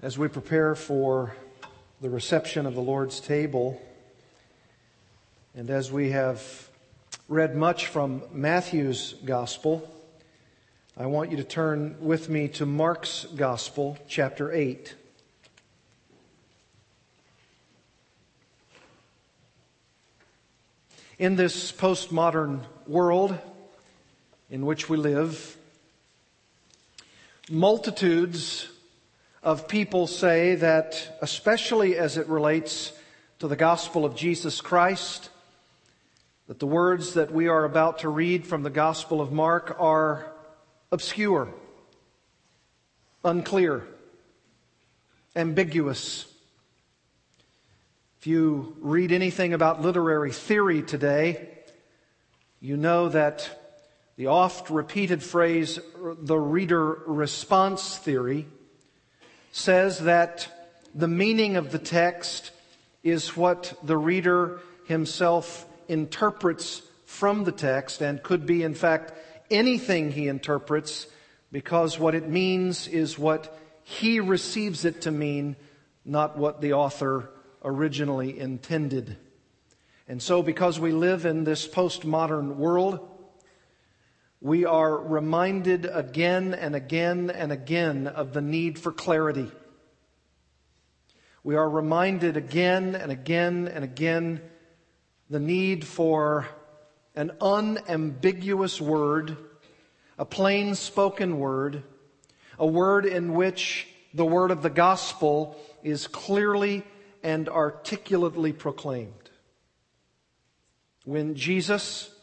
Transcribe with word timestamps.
As 0.00 0.16
we 0.16 0.28
prepare 0.28 0.76
for 0.76 1.34
the 2.00 2.08
reception 2.08 2.66
of 2.66 2.76
the 2.76 2.80
Lord's 2.80 3.18
table, 3.18 3.82
and 5.56 5.68
as 5.70 5.90
we 5.90 6.10
have 6.10 6.68
read 7.26 7.56
much 7.56 7.88
from 7.88 8.22
Matthew's 8.32 9.16
Gospel, 9.24 9.92
I 10.96 11.06
want 11.06 11.32
you 11.32 11.36
to 11.38 11.42
turn 11.42 11.96
with 11.98 12.28
me 12.28 12.46
to 12.46 12.64
Mark's 12.64 13.26
Gospel, 13.34 13.98
chapter 14.06 14.52
8. 14.52 14.94
In 21.18 21.34
this 21.34 21.72
postmodern 21.72 22.60
world 22.86 23.36
in 24.48 24.64
which 24.64 24.88
we 24.88 24.96
live, 24.96 25.56
multitudes 27.50 28.68
of 29.42 29.68
people 29.68 30.06
say 30.06 30.56
that, 30.56 31.18
especially 31.20 31.96
as 31.96 32.16
it 32.16 32.26
relates 32.28 32.92
to 33.38 33.48
the 33.48 33.56
gospel 33.56 34.04
of 34.04 34.16
Jesus 34.16 34.60
Christ, 34.60 35.30
that 36.48 36.58
the 36.58 36.66
words 36.66 37.14
that 37.14 37.30
we 37.30 37.46
are 37.46 37.64
about 37.64 38.00
to 38.00 38.08
read 38.08 38.46
from 38.46 38.62
the 38.62 38.70
Gospel 38.70 39.20
of 39.20 39.30
Mark 39.30 39.76
are 39.78 40.32
obscure, 40.90 41.52
unclear, 43.22 43.86
ambiguous. 45.36 46.24
If 48.18 48.26
you 48.26 48.76
read 48.80 49.12
anything 49.12 49.52
about 49.52 49.82
literary 49.82 50.32
theory 50.32 50.82
today, 50.82 51.48
you 52.60 52.76
know 52.76 53.10
that 53.10 53.48
the 54.16 54.26
oft 54.26 54.70
repeated 54.70 55.22
phrase, 55.22 55.78
the 56.02 56.38
reader 56.38 56.98
response 57.06 57.98
theory, 57.98 58.48
says 59.52 60.00
that 60.00 60.48
the 60.94 61.08
meaning 61.08 61.56
of 61.56 61.72
the 61.72 61.78
text 61.78 62.50
is 63.02 63.36
what 63.36 63.74
the 63.82 63.96
reader 63.96 64.60
himself 64.86 65.66
interprets 65.88 66.82
from 67.06 67.44
the 67.44 67.52
text 67.52 68.02
and 68.02 68.22
could 68.22 68.46
be, 68.46 68.62
in 68.62 68.74
fact, 68.74 69.12
anything 69.50 70.10
he 70.10 70.28
interprets 70.28 71.06
because 71.50 71.98
what 71.98 72.14
it 72.14 72.28
means 72.28 72.86
is 72.86 73.18
what 73.18 73.58
he 73.82 74.20
receives 74.20 74.84
it 74.84 75.02
to 75.02 75.10
mean, 75.10 75.56
not 76.04 76.36
what 76.36 76.60
the 76.60 76.74
author 76.74 77.30
originally 77.64 78.38
intended. 78.38 79.16
And 80.06 80.22
so, 80.22 80.42
because 80.42 80.78
we 80.78 80.92
live 80.92 81.26
in 81.26 81.44
this 81.44 81.66
postmodern 81.66 82.56
world, 82.56 83.06
we 84.40 84.64
are 84.64 84.96
reminded 84.96 85.86
again 85.86 86.54
and 86.54 86.76
again 86.76 87.30
and 87.30 87.50
again 87.50 88.06
of 88.06 88.32
the 88.32 88.40
need 88.40 88.78
for 88.78 88.92
clarity. 88.92 89.50
We 91.42 91.56
are 91.56 91.68
reminded 91.68 92.36
again 92.36 92.94
and 92.94 93.10
again 93.10 93.68
and 93.68 93.82
again 93.82 94.40
the 95.28 95.40
need 95.40 95.84
for 95.84 96.46
an 97.16 97.32
unambiguous 97.40 98.80
word, 98.80 99.36
a 100.18 100.24
plain 100.24 100.74
spoken 100.76 101.40
word, 101.40 101.82
a 102.58 102.66
word 102.66 103.06
in 103.06 103.34
which 103.34 103.88
the 104.14 104.24
word 104.24 104.52
of 104.52 104.62
the 104.62 104.70
gospel 104.70 105.56
is 105.82 106.06
clearly 106.06 106.84
and 107.24 107.48
articulately 107.48 108.52
proclaimed. 108.52 109.12
When 111.04 111.34
Jesus 111.34 112.14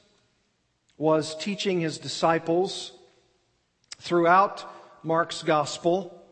was 0.98 1.36
teaching 1.36 1.82
his 1.82 1.98
disciples 1.98 2.92
throughout 4.00 4.66
Mark's 5.04 5.44
gospel, 5.44 6.24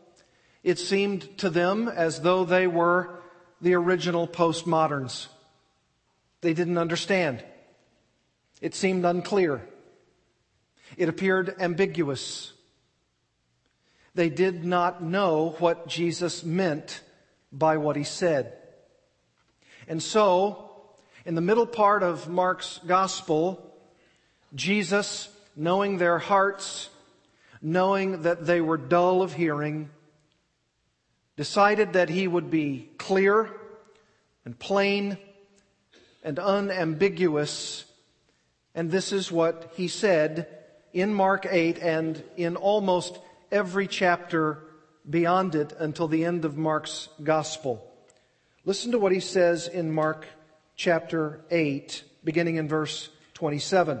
it 0.62 0.78
seemed 0.78 1.38
to 1.38 1.50
them 1.50 1.88
as 1.88 2.20
though 2.20 2.44
they 2.44 2.66
were 2.66 3.20
the 3.60 3.74
original 3.74 4.26
postmoderns. 4.26 5.26
They 6.40 6.54
didn't 6.54 6.78
understand. 6.78 7.44
It 8.60 8.74
seemed 8.74 9.04
unclear. 9.04 9.66
It 10.96 11.08
appeared 11.08 11.56
ambiguous. 11.58 12.52
They 14.14 14.30
did 14.30 14.64
not 14.64 15.02
know 15.02 15.56
what 15.58 15.88
Jesus 15.88 16.44
meant 16.44 17.02
by 17.52 17.76
what 17.76 17.96
he 17.96 18.04
said. 18.04 18.52
And 19.88 20.02
so, 20.02 20.70
in 21.24 21.34
the 21.34 21.40
middle 21.40 21.66
part 21.66 22.02
of 22.02 22.28
Mark's 22.28 22.80
gospel, 22.86 23.73
Jesus, 24.54 25.28
knowing 25.56 25.98
their 25.98 26.18
hearts, 26.18 26.88
knowing 27.60 28.22
that 28.22 28.46
they 28.46 28.60
were 28.60 28.76
dull 28.76 29.22
of 29.22 29.32
hearing, 29.32 29.90
decided 31.36 31.94
that 31.94 32.08
he 32.08 32.28
would 32.28 32.50
be 32.50 32.88
clear 32.98 33.50
and 34.44 34.58
plain 34.58 35.18
and 36.22 36.38
unambiguous. 36.38 37.84
And 38.74 38.90
this 38.90 39.12
is 39.12 39.32
what 39.32 39.72
he 39.76 39.88
said 39.88 40.48
in 40.92 41.12
Mark 41.12 41.46
8 41.48 41.78
and 41.78 42.22
in 42.36 42.56
almost 42.56 43.18
every 43.50 43.86
chapter 43.86 44.58
beyond 45.08 45.54
it 45.54 45.72
until 45.78 46.08
the 46.08 46.24
end 46.24 46.44
of 46.44 46.56
Mark's 46.56 47.08
gospel. 47.22 47.90
Listen 48.64 48.92
to 48.92 48.98
what 48.98 49.12
he 49.12 49.20
says 49.20 49.68
in 49.68 49.92
Mark 49.92 50.26
chapter 50.76 51.40
8, 51.50 52.02
beginning 52.24 52.56
in 52.56 52.68
verse 52.68 53.10
27. 53.34 54.00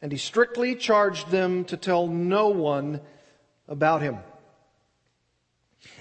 And 0.00 0.12
he 0.12 0.18
strictly 0.18 0.76
charged 0.76 1.30
them 1.30 1.64
to 1.66 1.76
tell 1.76 2.06
no 2.06 2.48
one 2.48 3.00
about 3.66 4.02
him. 4.02 4.18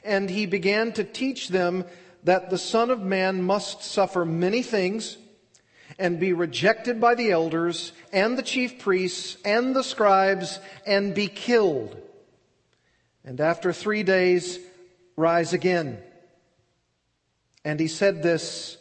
And 0.03 0.29
he 0.29 0.45
began 0.45 0.91
to 0.93 1.03
teach 1.03 1.49
them 1.49 1.85
that 2.23 2.49
the 2.49 2.57
Son 2.57 2.89
of 2.89 3.01
Man 3.01 3.41
must 3.41 3.83
suffer 3.83 4.25
many 4.25 4.61
things 4.61 5.17
and 5.99 6.19
be 6.19 6.33
rejected 6.33 6.99
by 7.01 7.15
the 7.15 7.31
elders 7.31 7.91
and 8.11 8.37
the 8.37 8.43
chief 8.43 8.79
priests 8.79 9.37
and 9.43 9.75
the 9.75 9.83
scribes 9.83 10.59
and 10.85 11.15
be 11.15 11.27
killed. 11.27 11.97
And 13.23 13.41
after 13.41 13.73
three 13.73 14.03
days, 14.03 14.59
rise 15.15 15.53
again. 15.53 15.99
And 17.65 17.79
he 17.79 17.87
said 17.87 18.23
this 18.23 18.77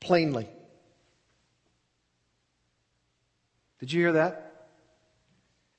plainly. 0.00 0.48
Did 3.80 3.92
you 3.92 4.02
hear 4.02 4.12
that? 4.12 4.68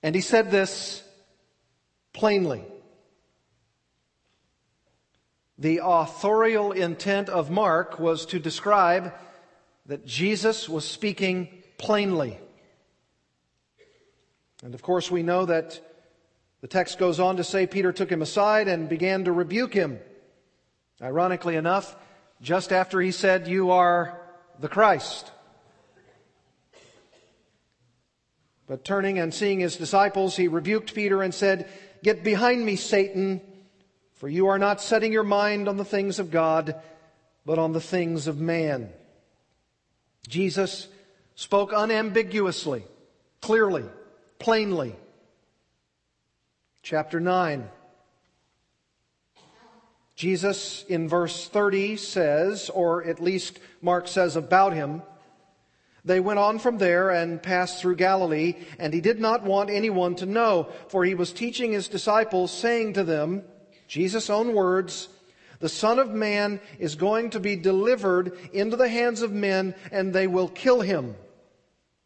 And 0.04 0.16
he 0.16 0.22
said 0.22 0.52
this 0.52 1.04
plainly. 2.14 2.66
The 5.58 5.82
authorial 5.84 6.72
intent 6.72 7.30
of 7.30 7.52
Mark 7.52 8.00
was 8.00 8.26
to 8.28 8.40
describe 8.40 9.14
that 9.86 10.06
Jesus 10.06 10.68
was 10.68 10.86
speaking 10.86 11.50
plainly. 11.78 12.40
And 14.64 14.74
of 14.74 14.82
course, 14.82 15.12
we 15.12 15.22
know 15.22 15.46
that 15.46 15.80
the 16.62 16.68
text 16.68 16.98
goes 16.98 17.20
on 17.20 17.38
to 17.38 17.44
say 17.44 17.68
Peter 17.68 17.92
took 17.92 18.12
him 18.12 18.22
aside 18.22 18.68
and 18.68 18.90
began 18.90 19.26
to 19.26 19.32
rebuke 19.32 19.74
him. 19.74 20.00
Ironically 21.02 21.56
enough, 21.56 21.96
just 22.42 22.72
after 22.72 23.00
he 23.00 23.12
said, 23.12 23.48
You 23.48 23.72
are 23.72 24.20
the 24.60 24.68
Christ. 24.68 25.32
But 28.68 28.86
turning 28.86 29.20
and 29.20 29.34
seeing 29.34 29.60
his 29.60 29.76
disciples, 29.76 30.36
he 30.36 30.48
rebuked 30.48 30.94
Peter 30.94 31.22
and 31.22 31.34
said, 31.34 31.70
Get 32.04 32.24
behind 32.24 32.66
me, 32.66 32.76
Satan, 32.76 33.42
for 34.14 34.30
you 34.30 34.48
are 34.48 34.60
not 34.60 34.82
setting 34.82 35.12
your 35.12 35.24
mind 35.24 35.68
on 35.68 35.78
the 35.78 35.86
things 35.86 36.20
of 36.20 36.32
God, 36.32 36.82
but 37.46 37.60
on 37.60 37.74
the 37.74 37.82
things 37.82 38.28
of 38.28 38.40
man. 38.40 38.90
Jesus 40.28 40.88
spoke 41.36 41.74
unambiguously, 41.76 42.84
clearly, 43.42 43.86
plainly. 44.40 44.96
Chapter 46.84 47.20
9. 47.20 47.70
Jesus 50.16 50.86
in 50.88 51.10
verse 51.10 51.48
30 51.48 51.98
says, 51.98 52.70
or 52.70 53.04
at 53.04 53.20
least 53.20 53.60
Mark 53.82 54.08
says 54.08 54.36
about 54.36 54.74
him, 54.74 55.02
They 56.04 56.20
went 56.20 56.40
on 56.40 56.58
from 56.58 56.78
there 56.78 57.12
and 57.12 57.42
passed 57.42 57.80
through 57.80 57.98
Galilee, 57.98 58.56
and 58.80 58.94
he 58.94 59.02
did 59.02 59.20
not 59.20 59.44
want 59.44 59.70
anyone 59.70 60.16
to 60.16 60.26
know, 60.26 60.70
for 60.88 61.06
he 61.06 61.14
was 61.14 61.32
teaching 61.32 61.72
his 61.72 61.88
disciples, 61.88 62.52
saying 62.52 62.94
to 62.94 63.04
them, 63.04 63.44
Jesus' 63.88 64.30
own 64.30 64.54
words, 64.54 65.10
the 65.60 65.70
Son 65.70 66.00
of 66.00 66.10
Man 66.10 66.60
is 66.80 66.96
going 66.96 67.30
to 67.32 67.40
be 67.40 67.56
delivered 67.56 68.36
into 68.52 68.78
the 68.78 68.90
hands 68.90 69.22
of 69.22 69.32
men, 69.32 69.76
and 69.92 70.12
they 70.12 70.26
will 70.26 70.48
kill 70.48 70.82
him. 70.82 71.16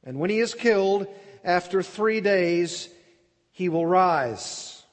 And 0.03 0.19
when 0.19 0.29
he 0.29 0.39
is 0.39 0.53
killed, 0.53 1.07
after 1.43 1.81
three 1.81 2.19
days, 2.19 2.89
he 3.51 3.69
will 3.69 3.85
rise. 3.85 4.83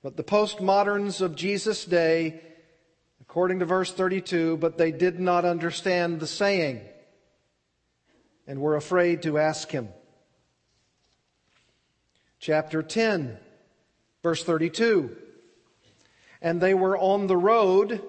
But 0.00 0.16
the 0.16 0.22
postmoderns 0.22 1.20
of 1.20 1.34
Jesus' 1.34 1.84
day, 1.84 2.40
according 3.20 3.58
to 3.58 3.64
verse 3.64 3.92
32, 3.92 4.58
but 4.58 4.78
they 4.78 4.92
did 4.92 5.18
not 5.18 5.44
understand 5.44 6.20
the 6.20 6.28
saying 6.28 6.82
and 8.46 8.60
were 8.60 8.76
afraid 8.76 9.22
to 9.22 9.38
ask 9.38 9.70
him. 9.70 9.88
Chapter 12.38 12.82
10, 12.82 13.38
verse 14.22 14.44
32. 14.44 15.16
And 16.42 16.60
they 16.60 16.74
were 16.74 16.96
on 16.96 17.26
the 17.26 17.36
road 17.36 18.02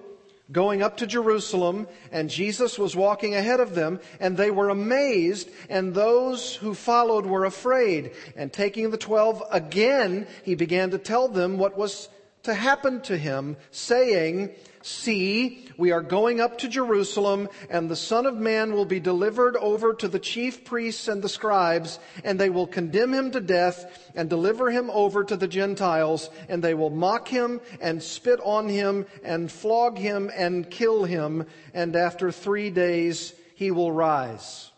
going 0.50 0.82
up 0.82 0.96
to 0.98 1.06
Jerusalem, 1.06 1.86
and 2.10 2.30
Jesus 2.30 2.78
was 2.78 2.96
walking 2.96 3.34
ahead 3.34 3.60
of 3.60 3.74
them, 3.74 4.00
and 4.18 4.36
they 4.36 4.50
were 4.50 4.70
amazed, 4.70 5.50
and 5.68 5.92
those 5.92 6.54
who 6.54 6.74
followed 6.74 7.26
were 7.26 7.44
afraid. 7.44 8.12
And 8.36 8.52
taking 8.52 8.90
the 8.90 8.96
twelve 8.96 9.42
again, 9.50 10.26
he 10.44 10.54
began 10.54 10.90
to 10.90 10.98
tell 10.98 11.28
them 11.28 11.58
what 11.58 11.76
was 11.76 12.08
to 12.44 12.54
happen 12.54 13.00
to 13.02 13.18
him, 13.18 13.56
saying, 13.70 14.50
See, 14.88 15.68
we 15.76 15.92
are 15.92 16.00
going 16.00 16.40
up 16.40 16.56
to 16.58 16.68
Jerusalem, 16.68 17.50
and 17.68 17.90
the 17.90 17.94
Son 17.94 18.24
of 18.24 18.36
Man 18.36 18.72
will 18.72 18.86
be 18.86 19.00
delivered 19.00 19.54
over 19.56 19.92
to 19.92 20.08
the 20.08 20.18
chief 20.18 20.64
priests 20.64 21.08
and 21.08 21.20
the 21.20 21.28
scribes, 21.28 21.98
and 22.24 22.38
they 22.38 22.48
will 22.48 22.66
condemn 22.66 23.12
him 23.12 23.30
to 23.32 23.40
death 23.40 24.10
and 24.14 24.30
deliver 24.30 24.70
him 24.70 24.88
over 24.88 25.24
to 25.24 25.36
the 25.36 25.46
Gentiles, 25.46 26.30
and 26.48 26.64
they 26.64 26.72
will 26.72 26.88
mock 26.88 27.28
him 27.28 27.60
and 27.82 28.02
spit 28.02 28.40
on 28.42 28.70
him 28.70 29.04
and 29.22 29.52
flog 29.52 29.98
him 29.98 30.30
and 30.34 30.70
kill 30.70 31.04
him, 31.04 31.44
and 31.74 31.94
after 31.94 32.32
three 32.32 32.70
days 32.70 33.34
he 33.56 33.70
will 33.70 33.92
rise. 33.92 34.70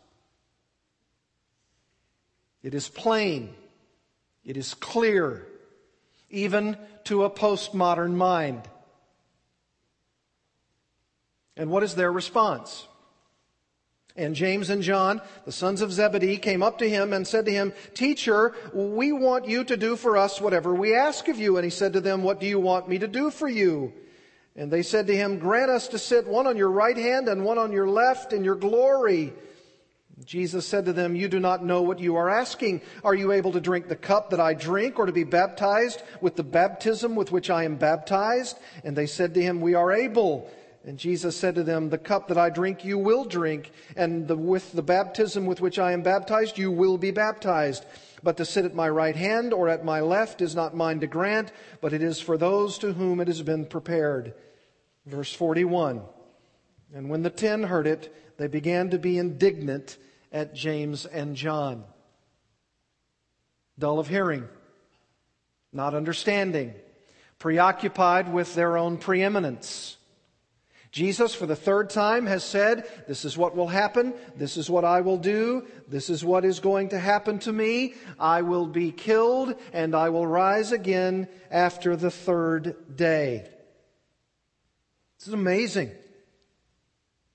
It 2.64 2.74
is 2.74 2.88
plain. 2.88 3.54
It 4.44 4.56
is 4.56 4.74
clear, 4.74 5.46
even 6.30 6.76
to 7.04 7.22
a 7.22 7.30
postmodern 7.30 8.14
mind. 8.14 8.68
And 11.56 11.70
what 11.70 11.82
is 11.82 11.94
their 11.94 12.12
response? 12.12 12.86
And 14.16 14.34
James 14.34 14.70
and 14.70 14.82
John, 14.82 15.20
the 15.44 15.52
sons 15.52 15.80
of 15.82 15.92
Zebedee, 15.92 16.36
came 16.36 16.62
up 16.62 16.78
to 16.78 16.88
him 16.88 17.12
and 17.12 17.26
said 17.26 17.44
to 17.46 17.52
him, 17.52 17.72
Teacher, 17.94 18.54
we 18.74 19.12
want 19.12 19.46
you 19.46 19.64
to 19.64 19.76
do 19.76 19.96
for 19.96 20.16
us 20.16 20.40
whatever 20.40 20.74
we 20.74 20.94
ask 20.94 21.28
of 21.28 21.38
you. 21.38 21.56
And 21.56 21.64
he 21.64 21.70
said 21.70 21.92
to 21.92 22.00
them, 22.00 22.22
What 22.22 22.40
do 22.40 22.46
you 22.46 22.58
want 22.58 22.88
me 22.88 22.98
to 22.98 23.08
do 23.08 23.30
for 23.30 23.48
you? 23.48 23.92
And 24.56 24.70
they 24.70 24.82
said 24.82 25.06
to 25.06 25.16
him, 25.16 25.38
Grant 25.38 25.70
us 25.70 25.88
to 25.88 25.98
sit 25.98 26.26
one 26.26 26.46
on 26.46 26.56
your 26.56 26.70
right 26.70 26.96
hand 26.96 27.28
and 27.28 27.44
one 27.44 27.58
on 27.58 27.72
your 27.72 27.88
left 27.88 28.32
in 28.32 28.42
your 28.42 28.56
glory. 28.56 29.32
Jesus 30.24 30.66
said 30.66 30.84
to 30.84 30.92
them, 30.92 31.16
You 31.16 31.28
do 31.28 31.40
not 31.40 31.64
know 31.64 31.82
what 31.82 32.00
you 32.00 32.16
are 32.16 32.28
asking. 32.28 32.82
Are 33.04 33.14
you 33.14 33.32
able 33.32 33.52
to 33.52 33.60
drink 33.60 33.88
the 33.88 33.96
cup 33.96 34.30
that 34.30 34.40
I 34.40 34.54
drink 34.54 34.98
or 34.98 35.06
to 35.06 35.12
be 35.12 35.24
baptized 35.24 36.02
with 36.20 36.36
the 36.36 36.44
baptism 36.44 37.14
with 37.14 37.32
which 37.32 37.48
I 37.48 37.64
am 37.64 37.76
baptized? 37.76 38.58
And 38.84 38.94
they 38.94 39.06
said 39.06 39.34
to 39.34 39.42
him, 39.42 39.60
We 39.60 39.74
are 39.74 39.92
able. 39.92 40.50
And 40.84 40.98
Jesus 40.98 41.36
said 41.36 41.56
to 41.56 41.62
them, 41.62 41.90
The 41.90 41.98
cup 41.98 42.28
that 42.28 42.38
I 42.38 42.48
drink 42.48 42.84
you 42.84 42.96
will 42.96 43.24
drink, 43.24 43.70
and 43.96 44.26
the, 44.26 44.36
with 44.36 44.72
the 44.72 44.82
baptism 44.82 45.44
with 45.44 45.60
which 45.60 45.78
I 45.78 45.92
am 45.92 46.02
baptized 46.02 46.56
you 46.56 46.70
will 46.70 46.96
be 46.96 47.10
baptized. 47.10 47.84
But 48.22 48.38
to 48.38 48.46
sit 48.46 48.64
at 48.64 48.74
my 48.74 48.88
right 48.88 49.16
hand 49.16 49.52
or 49.52 49.68
at 49.68 49.84
my 49.84 50.00
left 50.00 50.40
is 50.40 50.54
not 50.54 50.74
mine 50.74 51.00
to 51.00 51.06
grant, 51.06 51.52
but 51.80 51.92
it 51.92 52.02
is 52.02 52.20
for 52.20 52.38
those 52.38 52.78
to 52.78 52.94
whom 52.94 53.20
it 53.20 53.28
has 53.28 53.42
been 53.42 53.66
prepared. 53.66 54.34
Verse 55.04 55.32
41. 55.32 56.02
And 56.94 57.10
when 57.10 57.22
the 57.22 57.30
ten 57.30 57.64
heard 57.64 57.86
it, 57.86 58.14
they 58.38 58.46
began 58.46 58.90
to 58.90 58.98
be 58.98 59.18
indignant 59.18 59.98
at 60.32 60.54
James 60.54 61.04
and 61.04 61.36
John. 61.36 61.84
Dull 63.78 63.98
of 63.98 64.08
hearing, 64.08 64.48
not 65.72 65.94
understanding, 65.94 66.74
preoccupied 67.38 68.32
with 68.32 68.54
their 68.54 68.76
own 68.76 68.98
preeminence 68.98 69.96
Jesus, 70.90 71.34
for 71.34 71.46
the 71.46 71.54
third 71.54 71.88
time, 71.88 72.26
has 72.26 72.42
said, 72.42 72.88
This 73.06 73.24
is 73.24 73.38
what 73.38 73.54
will 73.54 73.68
happen. 73.68 74.12
This 74.34 74.56
is 74.56 74.68
what 74.68 74.84
I 74.84 75.02
will 75.02 75.18
do. 75.18 75.66
This 75.86 76.10
is 76.10 76.24
what 76.24 76.44
is 76.44 76.58
going 76.58 76.88
to 76.88 76.98
happen 76.98 77.38
to 77.40 77.52
me. 77.52 77.94
I 78.18 78.42
will 78.42 78.66
be 78.66 78.90
killed 78.90 79.54
and 79.72 79.94
I 79.94 80.08
will 80.08 80.26
rise 80.26 80.72
again 80.72 81.28
after 81.50 81.94
the 81.94 82.10
third 82.10 82.96
day. 82.96 83.46
This 85.18 85.28
is 85.28 85.34
amazing. 85.34 85.92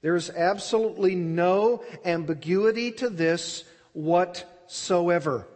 There 0.01 0.17
is 0.17 0.29
absolutely 0.29 1.15
no 1.15 1.81
ambiguity 2.03 2.91
to 2.93 3.09
this 3.09 3.63
whatsoever. 3.93 5.47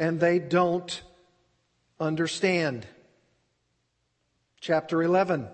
And 0.00 0.18
they 0.18 0.40
don't 0.40 1.00
understand. 2.00 2.86
Chapter 4.60 5.00
11. 5.00 5.48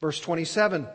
Verse 0.00 0.20
27. 0.20 0.86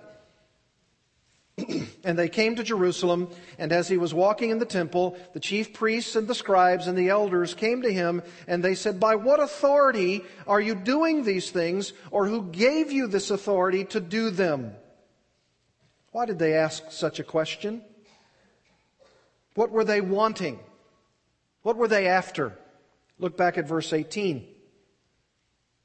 and 2.03 2.17
they 2.17 2.29
came 2.29 2.55
to 2.55 2.63
Jerusalem, 2.63 3.29
and 3.57 3.71
as 3.71 3.87
he 3.87 3.97
was 3.97 4.13
walking 4.13 4.49
in 4.49 4.59
the 4.59 4.65
temple, 4.65 5.17
the 5.33 5.39
chief 5.39 5.73
priests 5.73 6.15
and 6.15 6.27
the 6.27 6.35
scribes 6.35 6.87
and 6.87 6.97
the 6.97 7.09
elders 7.09 7.53
came 7.53 7.81
to 7.81 7.91
him, 7.91 8.21
and 8.47 8.63
they 8.63 8.75
said, 8.75 8.99
By 8.99 9.15
what 9.15 9.39
authority 9.39 10.23
are 10.47 10.61
you 10.61 10.75
doing 10.75 11.23
these 11.23 11.51
things, 11.51 11.93
or 12.09 12.27
who 12.27 12.43
gave 12.43 12.91
you 12.91 13.07
this 13.07 13.31
authority 13.31 13.85
to 13.85 13.99
do 13.99 14.29
them? 14.29 14.75
Why 16.11 16.25
did 16.25 16.39
they 16.39 16.53
ask 16.53 16.91
such 16.91 17.19
a 17.19 17.23
question? 17.23 17.81
What 19.55 19.71
were 19.71 19.83
they 19.83 20.01
wanting? 20.01 20.59
What 21.63 21.77
were 21.77 21.87
they 21.87 22.07
after? 22.07 22.57
Look 23.19 23.37
back 23.37 23.57
at 23.57 23.67
verse 23.67 23.93
18. 23.93 24.47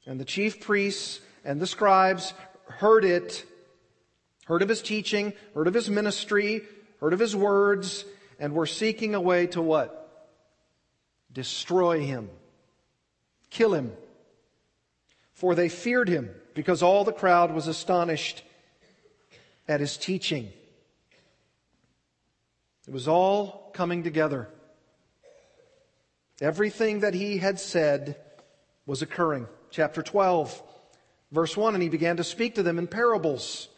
And 0.05 0.19
the 0.19 0.25
chief 0.25 0.61
priests 0.61 1.19
and 1.43 1.61
the 1.61 1.67
scribes 1.67 2.33
heard 2.69 3.05
it, 3.05 3.45
heard 4.45 4.61
of 4.61 4.69
his 4.69 4.81
teaching, 4.81 5.33
heard 5.53 5.67
of 5.67 5.73
his 5.73 5.89
ministry, 5.89 6.63
heard 6.99 7.13
of 7.13 7.19
his 7.19 7.35
words, 7.35 8.05
and 8.39 8.53
were 8.53 8.65
seeking 8.65 9.15
a 9.15 9.21
way 9.21 9.47
to 9.47 9.61
what? 9.61 10.03
Destroy 11.31 12.01
him, 12.01 12.29
kill 13.49 13.73
him. 13.73 13.93
For 15.33 15.53
they 15.53 15.69
feared 15.69 16.09
him, 16.09 16.31
because 16.55 16.81
all 16.81 17.03
the 17.03 17.11
crowd 17.11 17.53
was 17.53 17.67
astonished 17.67 18.43
at 19.67 19.79
his 19.79 19.97
teaching. 19.97 20.51
It 22.87 22.93
was 22.93 23.07
all 23.07 23.69
coming 23.73 24.03
together. 24.03 24.47
Everything 26.41 27.01
that 27.01 27.13
he 27.13 27.37
had 27.37 27.59
said 27.59 28.15
was 28.85 29.01
occurring. 29.01 29.47
Chapter 29.69 30.01
12. 30.01 30.63
Verse 31.31 31.57
1 31.57 31.73
And 31.73 31.83
he 31.83 31.89
began 31.89 32.17
to 32.17 32.23
speak 32.23 32.55
to 32.55 32.63
them 32.63 32.79
in 32.79 32.87
parables. 32.87 33.69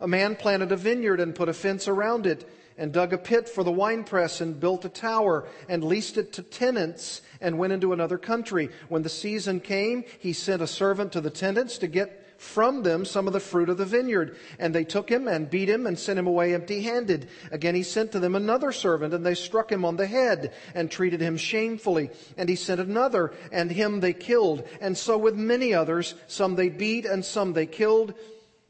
A 0.00 0.08
man 0.08 0.36
planted 0.36 0.72
a 0.72 0.76
vineyard 0.76 1.20
and 1.20 1.34
put 1.34 1.48
a 1.48 1.54
fence 1.54 1.88
around 1.88 2.26
it, 2.26 2.48
and 2.76 2.92
dug 2.92 3.12
a 3.12 3.18
pit 3.18 3.48
for 3.48 3.64
the 3.64 3.72
winepress, 3.72 4.40
and 4.40 4.60
built 4.60 4.84
a 4.84 4.88
tower, 4.88 5.48
and 5.68 5.82
leased 5.82 6.16
it 6.16 6.32
to 6.34 6.42
tenants, 6.42 7.22
and 7.40 7.58
went 7.58 7.72
into 7.72 7.92
another 7.92 8.18
country. 8.18 8.70
When 8.88 9.02
the 9.02 9.08
season 9.08 9.60
came, 9.60 10.04
he 10.20 10.32
sent 10.32 10.62
a 10.62 10.66
servant 10.66 11.12
to 11.12 11.20
the 11.20 11.30
tenants 11.30 11.78
to 11.78 11.88
get 11.88 12.27
from 12.38 12.84
them 12.84 13.04
some 13.04 13.26
of 13.26 13.32
the 13.32 13.40
fruit 13.40 13.68
of 13.68 13.76
the 13.76 13.84
vineyard. 13.84 14.36
And 14.58 14.74
they 14.74 14.84
took 14.84 15.10
him 15.10 15.28
and 15.28 15.50
beat 15.50 15.68
him 15.68 15.86
and 15.86 15.98
sent 15.98 16.18
him 16.18 16.26
away 16.26 16.54
empty 16.54 16.80
handed. 16.80 17.28
Again 17.50 17.74
he 17.74 17.82
sent 17.82 18.12
to 18.12 18.20
them 18.20 18.34
another 18.34 18.72
servant, 18.72 19.12
and 19.12 19.26
they 19.26 19.34
struck 19.34 19.70
him 19.70 19.84
on 19.84 19.96
the 19.96 20.06
head 20.06 20.54
and 20.74 20.90
treated 20.90 21.20
him 21.20 21.36
shamefully. 21.36 22.10
And 22.36 22.48
he 22.48 22.56
sent 22.56 22.80
another, 22.80 23.34
and 23.52 23.70
him 23.70 24.00
they 24.00 24.12
killed. 24.12 24.66
And 24.80 24.96
so 24.96 25.18
with 25.18 25.34
many 25.34 25.74
others, 25.74 26.14
some 26.28 26.54
they 26.54 26.68
beat 26.68 27.04
and 27.04 27.24
some 27.24 27.52
they 27.52 27.66
killed. 27.66 28.14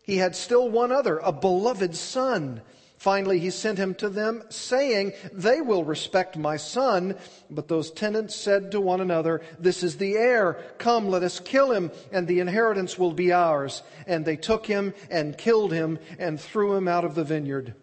He 0.03 0.17
had 0.17 0.35
still 0.35 0.71
one 0.71 0.91
other, 0.91 1.19
a 1.19 1.33
beloved 1.33 1.95
son. 1.95 2.63
Finally, 2.99 3.39
he 3.39 3.49
sent 3.49 3.79
him 3.79 3.95
to 3.95 4.09
them, 4.09 4.43
saying, 4.49 5.13
They 5.33 5.61
will 5.61 5.85
respect 5.85 6.37
my 6.37 6.57
son. 6.57 7.17
But 7.49 7.69
those 7.69 7.93
tenants 7.93 8.35
said 8.35 8.73
to 8.73 8.81
one 8.81 9.01
another, 9.01 9.41
This 9.57 9.85
is 9.85 9.97
the 9.97 10.17
heir. 10.17 10.55
Come, 10.79 11.09
let 11.09 11.23
us 11.23 11.39
kill 11.39 11.71
him, 11.71 11.93
and 12.11 12.27
the 12.27 12.41
inheritance 12.41 12.99
will 12.99 13.13
be 13.13 13.33
ours. 13.33 13.85
And 14.09 14.25
they 14.25 14.37
took 14.37 14.67
him 14.67 14.95
and 15.13 15.39
killed 15.39 15.73
him 15.73 16.01
and 16.19 16.41
threw 16.41 16.75
him 16.75 16.89
out 16.89 17.05
of 17.05 17.15
the 17.15 17.23
vineyard. 17.23 17.75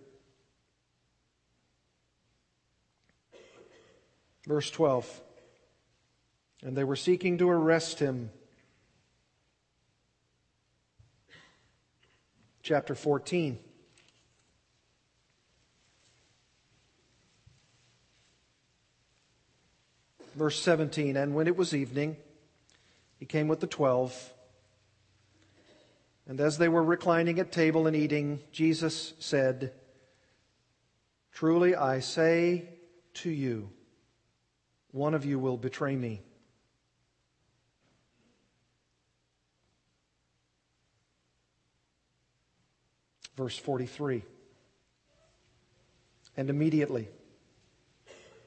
Verse 4.46 4.70
12. 4.70 5.22
And 6.62 6.76
they 6.76 6.84
were 6.84 6.98
seeking 6.98 7.38
to 7.38 7.50
arrest 7.50 8.00
him. 8.00 8.32
Chapter 12.62 12.96
14. 12.96 13.60
Verse 20.36 20.60
17. 20.62 21.18
And 21.18 21.34
when 21.34 21.48
it 21.48 21.58
was 21.58 21.74
evening, 21.74 22.18
he 23.18 23.26
came 23.26 23.48
with 23.48 23.60
the 23.60 23.68
twelve. 23.68 24.14
And 26.28 26.40
as 26.40 26.58
they 26.58 26.68
were 26.68 26.84
reclining 26.84 27.40
at 27.40 27.52
table 27.52 27.88
and 27.88 27.96
eating, 27.96 28.40
Jesus 28.52 29.14
said, 29.20 29.74
Truly 31.32 31.76
I 31.76 32.00
say 32.00 32.70
to 33.16 33.30
you, 33.30 33.70
one 34.92 35.14
of 35.14 35.26
you 35.26 35.38
will 35.38 35.58
betray 35.58 35.96
me. 35.96 36.22
Verse 43.36 43.58
43. 43.58 44.24
And 46.38 46.50
immediately, 46.50 47.10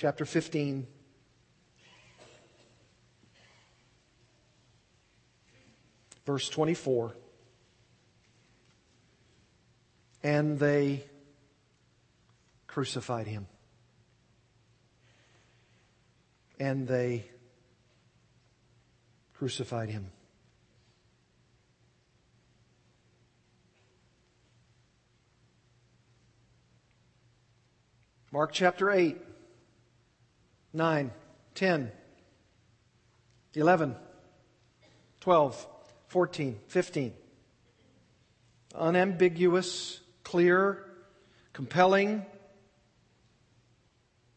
Chapter 0.00 0.24
15. 0.24 0.86
Verse 6.24 6.48
24. 6.48 7.14
And 10.22 10.58
they 10.58 11.04
crucified 12.66 13.26
him. 13.26 13.46
And 16.58 16.88
they 16.88 17.26
crucified 19.34 19.90
him. 19.90 20.10
Mark 28.32 28.52
chapter 28.52 28.90
8, 28.90 29.18
9, 30.72 31.10
10, 31.54 31.92
11, 33.54 33.96
12, 35.20 35.66
14, 36.08 36.60
15. 36.68 37.12
Unambiguous, 38.74 40.00
clear, 40.22 40.84
compelling. 41.52 42.24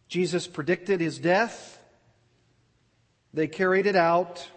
Jesus 0.08 0.48
predicted 0.48 1.02
his 1.02 1.20
death. 1.20 1.80
They 3.34 3.48
carried 3.48 3.86
it 3.86 3.96
out. 3.96 4.48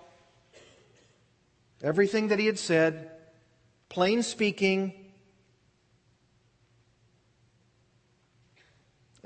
Everything 1.83 2.29
that 2.29 2.39
he 2.39 2.47
had 2.47 2.59
said, 2.59 3.11
plain 3.89 4.23
speaking, 4.23 5.07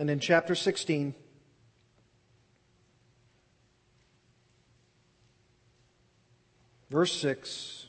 And 0.00 0.08
in 0.08 0.18
chapter 0.18 0.54
16, 0.54 1.14
verse 6.90 7.12
6, 7.20 7.86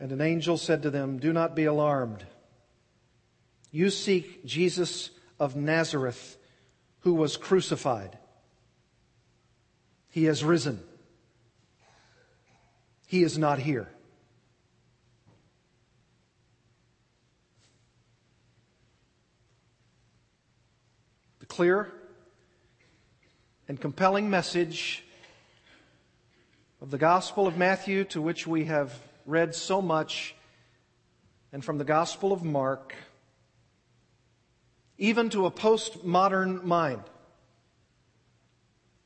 and 0.00 0.12
an 0.12 0.20
angel 0.20 0.58
said 0.58 0.82
to 0.82 0.90
them, 0.90 1.18
Do 1.18 1.32
not 1.32 1.56
be 1.56 1.64
alarmed. 1.64 2.24
You 3.70 3.90
seek 3.90 4.44
Jesus 4.44 5.10
of 5.40 5.56
Nazareth, 5.56 6.36
who 7.00 7.14
was 7.14 7.36
crucified. 7.36 8.18
He 10.10 10.24
has 10.24 10.44
risen. 10.44 10.80
He 13.06 13.22
is 13.22 13.38
not 13.38 13.58
here. 13.58 13.88
the 21.44 21.54
clear 21.54 21.92
and 23.68 23.80
compelling 23.80 24.28
message 24.28 25.02
of 26.82 26.90
the 26.90 26.98
Gospel 26.98 27.46
of 27.46 27.56
Matthew, 27.56 28.04
to 28.04 28.20
which 28.20 28.46
we 28.46 28.66
have 28.66 28.92
read 29.24 29.54
so 29.54 29.80
much, 29.80 30.34
and 31.52 31.64
from 31.64 31.78
the 31.78 31.84
Gospel 31.84 32.32
of 32.32 32.42
Mark, 32.42 32.94
even 34.98 35.30
to 35.30 35.46
a 35.46 35.50
postmodern 35.50 36.62
mind, 36.64 37.02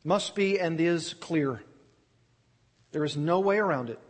must 0.02 0.34
be 0.34 0.58
and 0.58 0.80
is 0.80 1.14
clear. 1.14 1.62
There 2.90 3.04
is 3.04 3.16
no 3.16 3.40
way 3.40 3.58
around 3.58 3.90
it. 3.90 4.00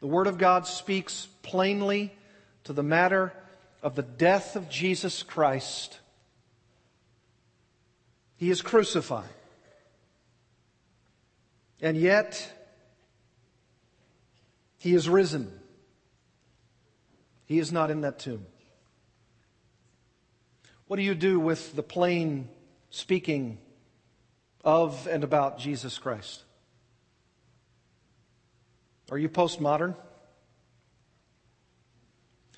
The 0.00 0.06
Word 0.08 0.26
of 0.26 0.38
God 0.38 0.66
speaks 0.66 1.28
plainly 1.42 2.12
to 2.64 2.72
the 2.72 2.82
matter 2.82 3.32
of 3.80 3.94
the 3.94 4.02
death 4.02 4.56
of 4.56 4.68
Jesus 4.68 5.22
Christ 5.22 6.00
he 8.36 8.50
is 8.50 8.62
crucified. 8.62 9.28
And 11.80 11.96
yet, 11.96 12.50
he 14.78 14.94
is 14.94 15.08
risen. 15.08 15.52
He 17.46 17.58
is 17.58 17.72
not 17.72 17.90
in 17.90 18.02
that 18.02 18.18
tomb. 18.18 18.46
What 20.86 20.96
do 20.96 21.02
you 21.02 21.14
do 21.14 21.40
with 21.40 21.74
the 21.74 21.82
plain 21.82 22.48
speaking 22.90 23.58
of 24.62 25.06
and 25.06 25.24
about 25.24 25.58
Jesus 25.58 25.98
Christ? 25.98 26.42
Are 29.10 29.18
you 29.18 29.28
postmodern? 29.28 29.94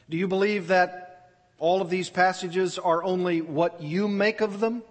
Do 0.08 0.16
you 0.16 0.28
believe 0.28 0.68
that 0.68 1.32
all 1.58 1.80
of 1.80 1.90
these 1.90 2.10
passages 2.10 2.78
are 2.78 3.02
only 3.02 3.40
what 3.40 3.82
you 3.82 4.06
make 4.06 4.40
of 4.40 4.60
them? 4.60 4.82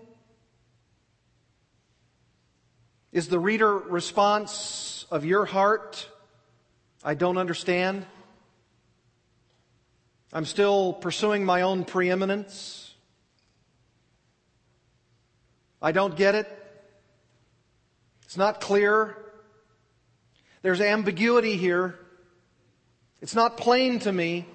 Is 3.16 3.30
the 3.30 3.40
reader 3.40 3.78
response 3.78 5.06
of 5.10 5.24
your 5.24 5.46
heart, 5.46 6.06
I 7.02 7.14
don't 7.14 7.38
understand? 7.38 8.06
I'm 10.34 10.44
still 10.44 10.92
pursuing 10.92 11.46
my 11.46 11.62
own 11.62 11.86
preeminence. 11.86 12.94
I 15.82 15.94
don't 15.94 16.18
get 16.18 16.36
it. 16.36 16.50
It's 18.26 18.36
not 18.36 18.60
clear. 18.60 19.16
There's 20.62 20.82
ambiguity 20.82 21.56
here. 21.56 21.98
It's 23.22 23.34
not 23.34 23.56
plain 23.56 24.00
to 24.00 24.12
me. 24.12 24.46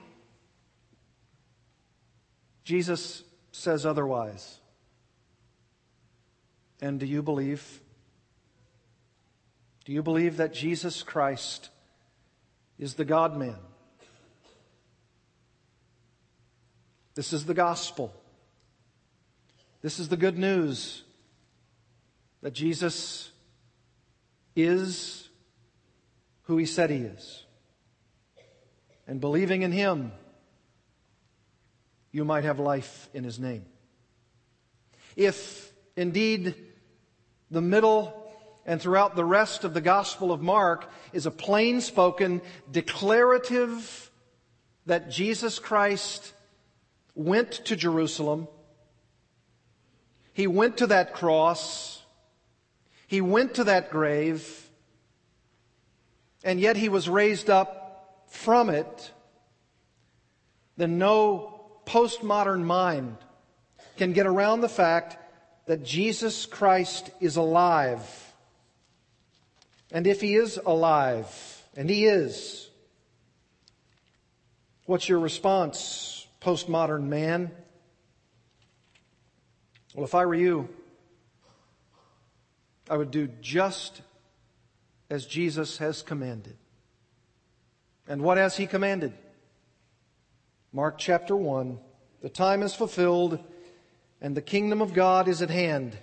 Jesus 2.64 3.22
says 3.52 3.86
otherwise. 3.86 4.58
And 6.82 7.00
do 7.00 7.06
you 7.06 7.22
believe? 7.22 7.80
Do 9.90 9.94
you 9.94 10.04
believe 10.04 10.36
that 10.36 10.54
Jesus 10.54 11.02
Christ 11.02 11.68
is 12.78 12.94
the 12.94 13.04
God 13.04 13.36
man? 13.36 13.56
This 17.16 17.32
is 17.32 17.44
the 17.44 17.54
gospel. 17.54 18.14
This 19.82 19.98
is 19.98 20.08
the 20.08 20.16
good 20.16 20.38
news 20.38 21.02
that 22.40 22.52
Jesus 22.52 23.32
is 24.54 25.28
who 26.42 26.56
he 26.56 26.66
said 26.66 26.90
he 26.90 26.98
is. 26.98 27.44
And 29.08 29.20
believing 29.20 29.62
in 29.62 29.72
him, 29.72 30.12
you 32.12 32.24
might 32.24 32.44
have 32.44 32.60
life 32.60 33.08
in 33.12 33.24
his 33.24 33.40
name. 33.40 33.64
If 35.16 35.72
indeed 35.96 36.54
the 37.50 37.60
middle 37.60 38.19
and 38.70 38.80
throughout 38.80 39.16
the 39.16 39.24
rest 39.24 39.64
of 39.64 39.74
the 39.74 39.80
Gospel 39.80 40.30
of 40.30 40.42
Mark 40.42 40.88
is 41.12 41.26
a 41.26 41.32
plain 41.32 41.80
spoken 41.80 42.40
declarative 42.70 44.12
that 44.86 45.10
Jesus 45.10 45.58
Christ 45.58 46.32
went 47.16 47.50
to 47.64 47.74
Jerusalem. 47.74 48.46
He 50.34 50.46
went 50.46 50.76
to 50.76 50.86
that 50.86 51.14
cross. 51.14 52.00
He 53.08 53.20
went 53.20 53.54
to 53.54 53.64
that 53.64 53.90
grave. 53.90 54.70
And 56.44 56.60
yet 56.60 56.76
he 56.76 56.88
was 56.88 57.08
raised 57.08 57.50
up 57.50 58.24
from 58.28 58.70
it. 58.70 59.10
Then 60.76 60.96
no 60.96 61.72
postmodern 61.86 62.62
mind 62.62 63.16
can 63.96 64.12
get 64.12 64.28
around 64.28 64.60
the 64.60 64.68
fact 64.68 65.16
that 65.66 65.82
Jesus 65.82 66.46
Christ 66.46 67.10
is 67.20 67.34
alive. 67.34 68.29
And 69.92 70.06
if 70.06 70.20
he 70.20 70.34
is 70.34 70.58
alive, 70.64 71.26
and 71.76 71.90
he 71.90 72.06
is, 72.06 72.68
what's 74.86 75.08
your 75.08 75.18
response, 75.18 76.26
postmodern 76.40 77.04
man? 77.04 77.50
Well, 79.94 80.04
if 80.04 80.14
I 80.14 80.26
were 80.26 80.34
you, 80.34 80.68
I 82.88 82.96
would 82.96 83.10
do 83.10 83.28
just 83.40 84.02
as 85.08 85.26
Jesus 85.26 85.78
has 85.78 86.02
commanded. 86.02 86.56
And 88.08 88.22
what 88.22 88.38
has 88.38 88.56
he 88.56 88.66
commanded? 88.66 89.12
Mark 90.72 90.98
chapter 90.98 91.34
1 91.34 91.78
The 92.22 92.28
time 92.28 92.62
is 92.62 92.74
fulfilled, 92.74 93.40
and 94.20 94.36
the 94.36 94.42
kingdom 94.42 94.80
of 94.80 94.94
God 94.94 95.26
is 95.26 95.42
at 95.42 95.50
hand. 95.50 95.98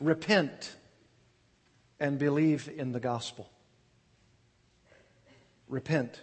Repent 0.00 0.76
and 2.00 2.18
believe 2.18 2.68
in 2.74 2.92
the 2.92 3.00
gospel. 3.00 3.50
Repent. 5.68 6.20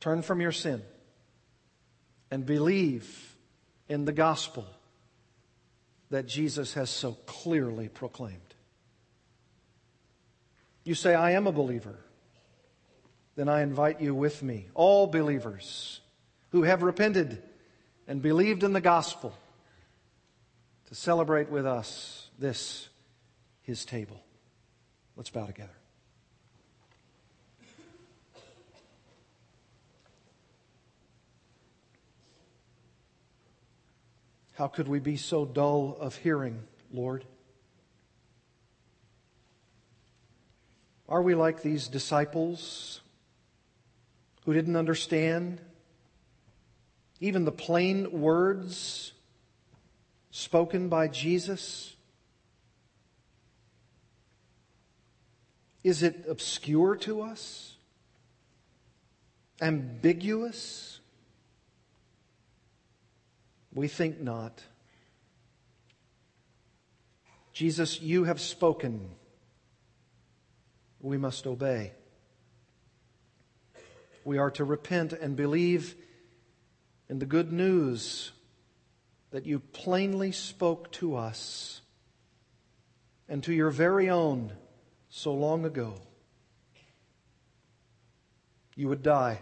Turn 0.00 0.22
from 0.22 0.40
your 0.40 0.52
sin 0.52 0.82
and 2.30 2.44
believe 2.44 3.36
in 3.88 4.04
the 4.04 4.12
gospel 4.12 4.66
that 6.10 6.26
Jesus 6.26 6.74
has 6.74 6.90
so 6.90 7.12
clearly 7.26 7.88
proclaimed. 7.88 8.40
You 10.84 10.94
say, 10.94 11.14
I 11.14 11.32
am 11.32 11.46
a 11.46 11.52
believer. 11.52 11.96
Then 13.34 13.48
I 13.48 13.62
invite 13.62 14.00
you 14.00 14.14
with 14.14 14.42
me, 14.42 14.68
all 14.74 15.06
believers 15.06 16.00
who 16.50 16.62
have 16.62 16.82
repented 16.82 17.42
and 18.08 18.22
believed 18.22 18.62
in 18.62 18.72
the 18.72 18.80
gospel, 18.80 19.34
to 20.86 20.94
celebrate 20.94 21.50
with 21.50 21.66
us 21.66 22.28
this, 22.38 22.88
his 23.62 23.84
table. 23.84 24.22
Let's 25.16 25.30
bow 25.30 25.46
together. 25.46 25.72
How 34.54 34.68
could 34.68 34.88
we 34.88 35.00
be 35.00 35.16
so 35.16 35.44
dull 35.44 35.96
of 35.98 36.16
hearing, 36.16 36.62
Lord? 36.92 37.24
Are 41.08 41.22
we 41.22 41.34
like 41.34 41.62
these 41.62 41.88
disciples 41.88 43.00
who 44.44 44.52
didn't 44.52 44.76
understand 44.76 45.60
even 47.20 47.44
the 47.44 47.52
plain 47.52 48.20
words 48.20 49.12
spoken 50.30 50.88
by 50.88 51.08
Jesus? 51.08 51.95
Is 55.86 56.02
it 56.02 56.24
obscure 56.28 56.96
to 56.96 57.22
us? 57.22 57.76
Ambiguous? 59.62 60.98
We 63.72 63.86
think 63.86 64.20
not. 64.20 64.64
Jesus, 67.52 68.02
you 68.02 68.24
have 68.24 68.40
spoken. 68.40 69.10
We 71.00 71.18
must 71.18 71.46
obey. 71.46 71.92
We 74.24 74.38
are 74.38 74.50
to 74.50 74.64
repent 74.64 75.12
and 75.12 75.36
believe 75.36 75.94
in 77.08 77.20
the 77.20 77.26
good 77.26 77.52
news 77.52 78.32
that 79.30 79.46
you 79.46 79.60
plainly 79.60 80.32
spoke 80.32 80.90
to 80.94 81.14
us 81.14 81.80
and 83.28 83.40
to 83.44 83.54
your 83.54 83.70
very 83.70 84.10
own 84.10 84.52
so 85.16 85.32
long 85.32 85.64
ago. 85.64 85.94
You 88.74 88.88
would 88.88 89.02
die. 89.02 89.40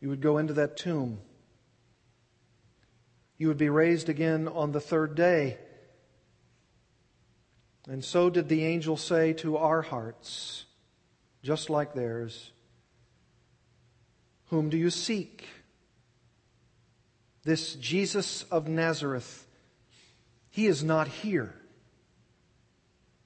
You 0.00 0.08
would 0.08 0.20
go 0.20 0.38
into 0.38 0.52
that 0.54 0.76
tomb. 0.76 1.18
You 3.38 3.48
would 3.48 3.58
be 3.58 3.68
raised 3.68 4.08
again 4.08 4.46
on 4.46 4.70
the 4.70 4.80
third 4.80 5.16
day. 5.16 5.58
And 7.88 8.04
so 8.04 8.30
did 8.30 8.48
the 8.48 8.64
angel 8.64 8.96
say 8.96 9.32
to 9.34 9.56
our 9.56 9.82
hearts, 9.82 10.66
just 11.42 11.68
like 11.68 11.94
theirs 11.94 12.52
Whom 14.50 14.68
do 14.68 14.76
you 14.76 14.90
seek? 14.90 15.48
This 17.42 17.74
Jesus 17.74 18.44
of 18.44 18.68
Nazareth, 18.68 19.46
he 20.50 20.66
is 20.66 20.84
not 20.84 21.08
here. 21.08 21.56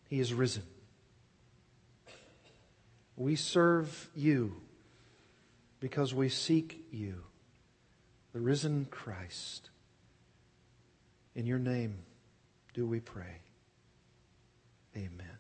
He 0.09 0.21
is 0.21 0.33
risen. 0.33 0.63
We 3.17 3.37
serve 3.37 4.09
you 4.15 4.57
because 5.81 6.15
we 6.15 6.29
seek 6.29 6.85
you, 6.91 7.23
the 8.33 8.41
risen 8.41 8.87
Christ. 8.91 9.71
In 11.35 11.47
your 11.47 11.59
name 11.59 11.99
do 12.75 12.87
we 12.87 13.01
pray. 13.01 13.41
Amen. 14.97 15.36